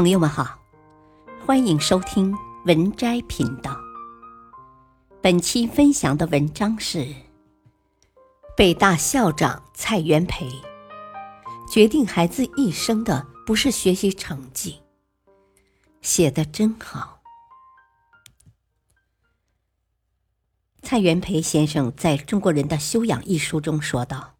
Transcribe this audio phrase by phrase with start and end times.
[0.00, 0.58] 朋友们好，
[1.44, 3.78] 欢迎收听文摘频道。
[5.20, 7.06] 本期分享的文章是
[8.56, 10.48] 北大校长蔡元培
[11.70, 14.80] 决定孩子一生的不是学习成绩，
[16.00, 17.20] 写的真好。
[20.80, 24.36] 蔡元培先生在中国人的修养一书中说道：“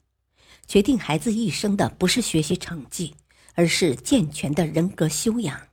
[0.67, 3.15] 决定孩子一生的不是学习成绩。”
[3.61, 5.69] 而是健全的人格修养。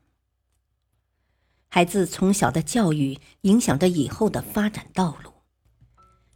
[1.70, 5.32] 孩子从小的教育影响着以后的发展道路，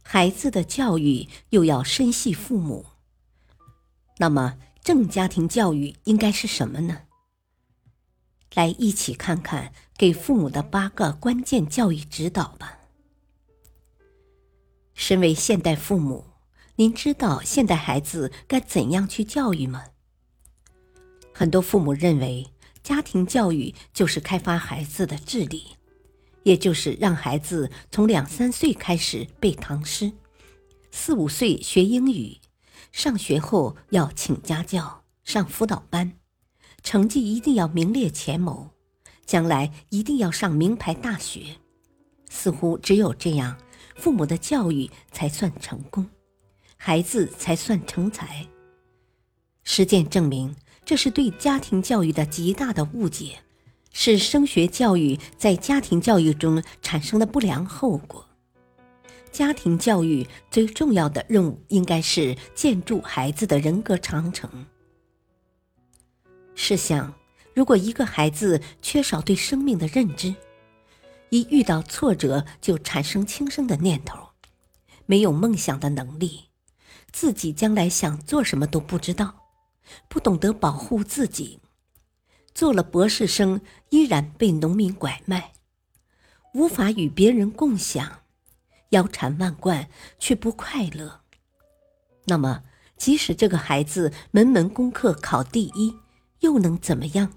[0.02, 2.86] 孩子的教育又要深系父母。
[4.16, 7.02] 那么，正家庭教育应该是什么呢？
[8.54, 12.78] 来一起看看给父母的八个关键教育指导吧。
[14.94, 16.24] 身为现代父母，
[16.76, 19.88] 您知道现代孩子该怎样去教育吗？
[21.32, 22.46] 很多父母认为，
[22.82, 25.64] 家庭教育就是开发孩子的智力，
[26.42, 30.12] 也就是让孩子从两三岁开始背唐诗，
[30.90, 32.38] 四五岁学英语，
[32.90, 36.12] 上学后要请家教、上辅导班，
[36.82, 38.70] 成绩一定要名列前茅，
[39.24, 41.56] 将来一定要上名牌大学。
[42.28, 43.56] 似乎只有这样，
[43.94, 46.06] 父母的教育才算成功，
[46.76, 48.46] 孩子才算成才。
[49.64, 50.54] 实践证明。
[50.84, 53.38] 这是对家庭教育的极大的误解，
[53.92, 58.26] 是升学教育在家庭教育中产生的不良后果。
[59.30, 64.66] 家庭教育最重要的任务应该是建筑孩子的人格长城。
[66.54, 67.14] 试想，
[67.54, 70.34] 如果一个孩子缺少对生命的认知，
[71.30, 74.18] 一遇到挫折就产生轻生的念头，
[75.06, 76.42] 没有梦想的能力，
[77.10, 79.41] 自己将来想做什么都不知道。
[80.08, 81.60] 不懂得保护自己，
[82.54, 83.60] 做了博士生
[83.90, 85.52] 依然被农民拐卖，
[86.54, 88.20] 无法与别人共享，
[88.90, 89.88] 腰缠万贯
[90.18, 91.20] 却不快乐。
[92.26, 92.62] 那么，
[92.96, 95.96] 即使这个孩子门门功课考第一，
[96.40, 97.32] 又能怎么样？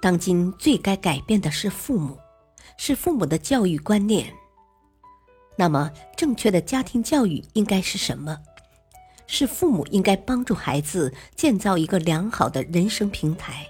[0.00, 2.18] 当今最该改变的是父母，
[2.76, 4.32] 是父母的教育观念。
[5.56, 8.38] 那么，正确的家庭教育应该是什么？
[9.26, 13.66] 是父母应该帮助孩子建造一个良好的人生平台，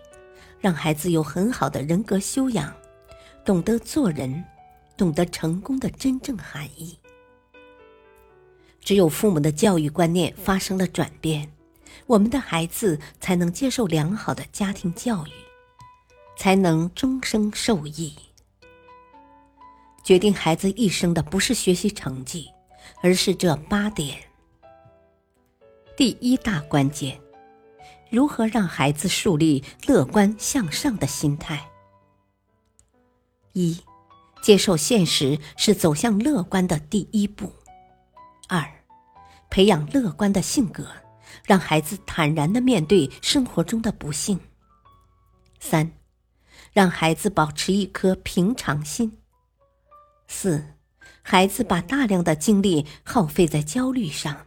[0.61, 2.73] 让孩子有很好的人格修养，
[3.45, 4.45] 懂得做人，
[4.97, 6.99] 懂得成功的真正含义。
[8.81, 11.51] 只有父母的教育观念发生了转变，
[12.07, 15.31] 我们的孩子才能接受良好的家庭教育，
[16.37, 18.15] 才能终生受益。
[20.05, 22.49] 决定孩子一生的不是学习成绩，
[23.03, 24.26] 而是这八点。
[25.97, 27.19] 第一大关键，
[28.11, 31.71] 如何让孩子树立乐观向上的心态？
[33.55, 33.81] 一，
[34.43, 37.51] 接受现实是走向乐观的第一步。
[38.47, 38.63] 二，
[39.49, 40.87] 培养乐观的性格，
[41.47, 44.39] 让孩子坦然的面对生活中的不幸。
[45.59, 45.93] 三，
[46.75, 49.17] 让孩子保持一颗平常心。
[50.29, 50.63] 四，
[51.23, 54.46] 孩子把大量的精力耗费在焦虑上。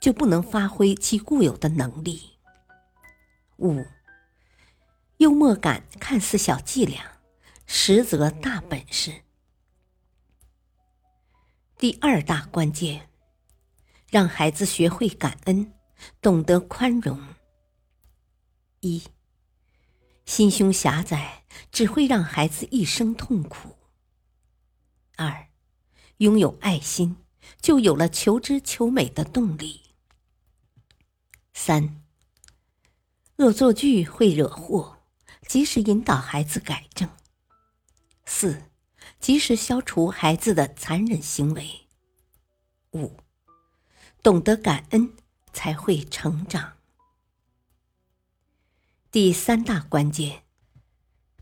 [0.00, 2.38] 就不能发挥其固有的能力。
[3.58, 3.84] 五，
[5.18, 7.20] 幽默感看似小伎俩，
[7.66, 9.22] 实则大本事。
[11.76, 13.10] 第二大关键，
[14.08, 15.74] 让孩子学会感恩，
[16.22, 17.22] 懂得宽容。
[18.80, 19.02] 一，
[20.24, 23.76] 心胸狭窄只会让孩子一生痛苦。
[25.16, 25.48] 二，
[26.16, 27.18] 拥有爱心，
[27.60, 29.89] 就有了求知求美的动力。
[31.52, 32.02] 三，
[33.36, 34.98] 恶作剧会惹祸，
[35.46, 37.08] 及时引导孩子改正。
[38.24, 38.62] 四，
[39.18, 41.86] 及时消除孩子的残忍行为。
[42.92, 43.16] 五，
[44.22, 45.14] 懂得感恩
[45.52, 46.78] 才会成长。
[49.10, 50.44] 第三大关键，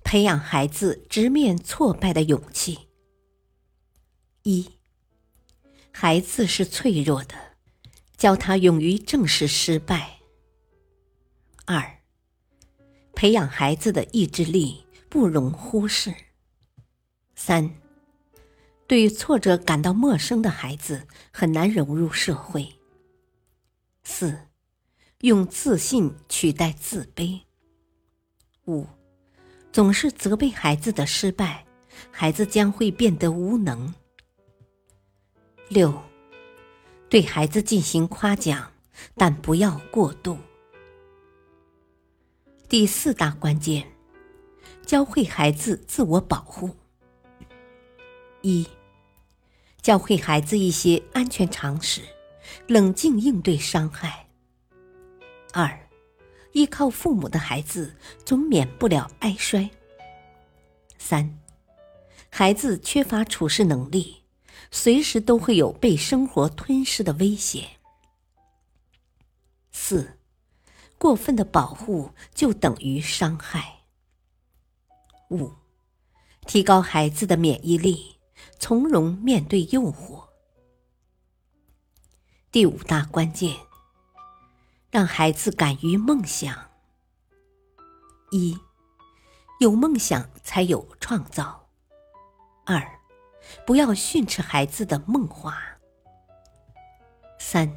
[0.03, 2.89] 培养孩子直面挫败的勇气。
[4.43, 4.79] 一，
[5.93, 7.48] 孩子是脆弱的。
[8.19, 10.19] 教他勇于正视失败。
[11.65, 12.01] 二，
[13.15, 16.13] 培养孩子的意志力不容忽视。
[17.37, 17.77] 三，
[18.89, 22.69] 对挫折感到陌生的孩子很难融入社会。
[24.03, 24.37] 四，
[25.21, 27.43] 用自信取代自卑。
[28.67, 28.85] 五，
[29.73, 31.65] 总是责备孩子的失败，
[32.11, 33.95] 孩子将会变得无能。
[35.69, 36.08] 六。
[37.11, 38.71] 对孩子进行夸奖，
[39.15, 40.37] 但不要过度。
[42.69, 43.91] 第四大关键，
[44.85, 46.77] 教会孩子自我保护。
[48.43, 48.67] 一，
[49.81, 52.03] 教会孩子一些安全常识，
[52.67, 54.29] 冷静应对伤害。
[55.55, 55.89] 二，
[56.53, 59.71] 依靠父母的孩子总免不了挨摔。
[60.99, 61.39] 三，
[62.29, 64.18] 孩子缺乏处事能力，
[64.71, 67.79] 随时都会有被生活吞噬的危险。
[69.73, 70.15] 四。
[71.01, 73.83] 过分的保护就等于伤害。
[75.31, 75.53] 五，
[76.45, 78.19] 提高孩子的免疫力，
[78.59, 80.25] 从容面对诱惑。
[82.51, 83.55] 第五大关键，
[84.91, 86.69] 让孩子敢于梦想。
[88.33, 88.59] 一，
[89.61, 91.69] 有梦想才有创造。
[92.67, 92.98] 二，
[93.67, 95.59] 不要训斥孩子的梦话。
[97.39, 97.71] 三。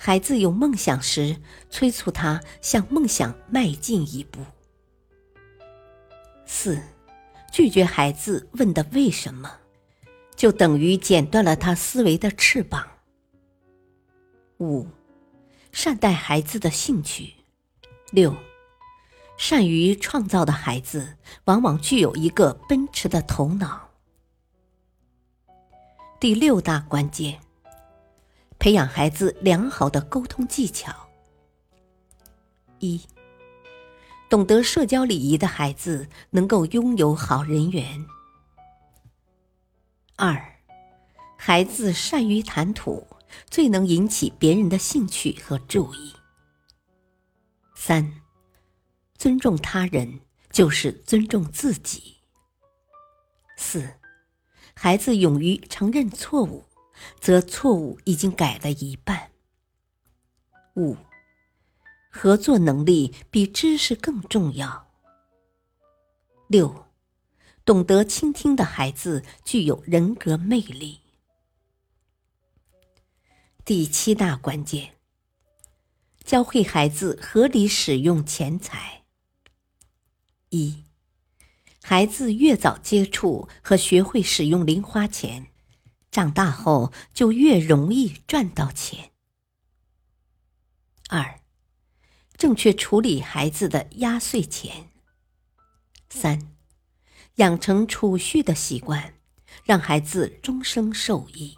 [0.00, 1.36] 孩子有梦想时，
[1.70, 4.38] 催促他向梦想迈进一步。
[6.46, 6.80] 四，
[7.50, 9.58] 拒绝孩子问的为什么，
[10.36, 12.86] 就等于剪断了他思维的翅膀。
[14.60, 14.86] 五，
[15.72, 17.34] 善待孩子的兴趣。
[18.12, 18.32] 六，
[19.36, 21.16] 善于创造的孩子，
[21.46, 23.87] 往往具有一个奔驰的头脑。
[26.20, 27.40] 第六大关键。
[28.58, 30.92] 培养孩子良好的沟通技巧。
[32.80, 33.00] 一，
[34.28, 38.04] 懂得社交礼仪的孩子能够拥有好人缘。
[40.16, 40.56] 二，
[41.36, 43.06] 孩子善于谈吐，
[43.48, 46.12] 最能引起别人的兴趣和注意。
[47.76, 48.12] 三，
[49.16, 50.18] 尊重他人
[50.50, 52.16] 就是尊重自己。
[53.56, 53.88] 四，
[54.80, 56.64] 孩子勇于承认错误。
[57.20, 59.30] 则错误已经改了一半。
[60.74, 60.96] 五，
[62.10, 64.88] 合作能力比知识更重要。
[66.48, 66.86] 六，
[67.64, 71.00] 懂得倾听的孩子具有人格魅力。
[73.64, 74.94] 第七大关键，
[76.24, 79.04] 教会孩子合理使用钱财。
[80.48, 80.82] 一，
[81.88, 85.46] 孩子越早接触和学会使用零花钱。
[86.10, 89.12] 长大后就越容易赚到钱。
[91.08, 91.40] 二，
[92.36, 94.90] 正确处理孩子的压岁钱。
[96.10, 96.54] 三，
[97.36, 99.14] 养成储蓄的习惯，
[99.64, 101.56] 让孩子终生受益。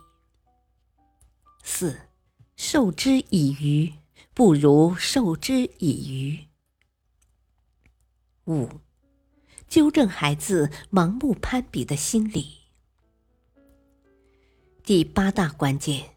[1.64, 2.02] 四，
[2.54, 3.94] 授之以鱼，
[4.32, 6.46] 不如授之以渔。
[8.46, 8.68] 五，
[9.70, 12.58] 纠正孩子盲目攀比的心理。
[14.82, 16.16] 第八大关键，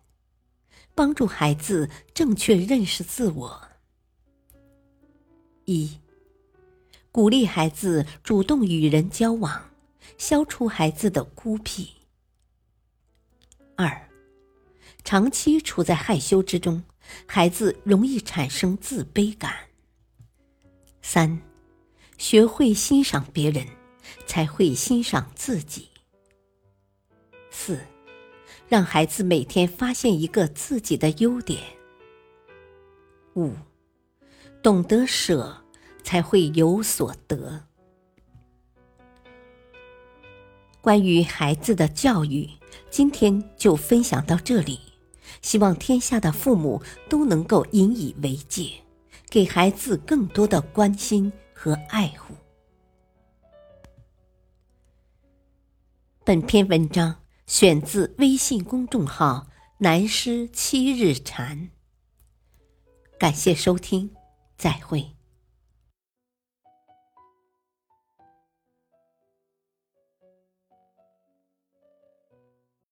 [0.95, 3.67] 帮助孩子正确认识自我。
[5.65, 5.99] 一，
[7.11, 9.69] 鼓励孩子主动与人交往，
[10.17, 11.93] 消除孩子的孤僻。
[13.75, 14.09] 二，
[15.03, 16.83] 长期处在害羞之中，
[17.27, 19.53] 孩子容易产生自卑感。
[21.03, 21.39] 三，
[22.17, 23.65] 学会欣赏别人，
[24.25, 25.89] 才会欣赏自己。
[27.49, 27.79] 四。
[28.69, 31.61] 让孩子每天发现一个自己的优点。
[33.35, 33.51] 五，
[34.63, 35.63] 懂得舍，
[36.01, 37.65] 才会有所得。
[40.81, 42.49] 关于孩子的教育，
[42.89, 44.79] 今天就分享到这里。
[45.43, 48.71] 希望天下的父母都能够引以为戒，
[49.29, 51.31] 给孩子更多的关心
[51.63, 52.35] 和爱护。
[56.25, 57.23] 本篇文章。
[57.45, 59.47] 选自微信公众号
[59.79, 61.69] “南师七日禅”。
[63.17, 64.13] 感谢收听，
[64.57, 65.15] 再会。